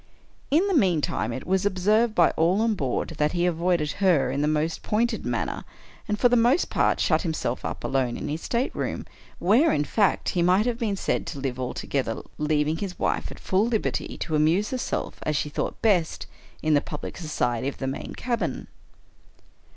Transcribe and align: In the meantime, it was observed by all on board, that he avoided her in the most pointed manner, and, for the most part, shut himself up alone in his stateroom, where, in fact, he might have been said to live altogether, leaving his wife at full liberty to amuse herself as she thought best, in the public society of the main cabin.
In 0.49 0.67
the 0.67 0.73
meantime, 0.73 1.31
it 1.31 1.45
was 1.45 1.63
observed 1.63 2.15
by 2.15 2.31
all 2.31 2.61
on 2.61 2.73
board, 2.73 3.09
that 3.19 3.33
he 3.33 3.45
avoided 3.45 3.91
her 4.01 4.31
in 4.31 4.41
the 4.41 4.47
most 4.47 4.81
pointed 4.81 5.27
manner, 5.27 5.63
and, 6.07 6.19
for 6.19 6.27
the 6.27 6.35
most 6.35 6.71
part, 6.71 6.99
shut 6.99 7.21
himself 7.21 7.63
up 7.63 7.83
alone 7.83 8.17
in 8.17 8.27
his 8.27 8.41
stateroom, 8.41 9.05
where, 9.37 9.71
in 9.71 9.83
fact, 9.83 10.29
he 10.29 10.41
might 10.41 10.65
have 10.65 10.79
been 10.79 10.95
said 10.97 11.27
to 11.27 11.39
live 11.39 11.59
altogether, 11.59 12.23
leaving 12.39 12.77
his 12.77 12.97
wife 12.97 13.29
at 13.31 13.37
full 13.39 13.67
liberty 13.67 14.17
to 14.21 14.33
amuse 14.35 14.71
herself 14.71 15.19
as 15.21 15.35
she 15.35 15.49
thought 15.49 15.79
best, 15.83 16.25
in 16.63 16.73
the 16.73 16.81
public 16.81 17.15
society 17.15 17.67
of 17.67 17.77
the 17.77 17.85
main 17.85 18.15
cabin. 18.15 18.65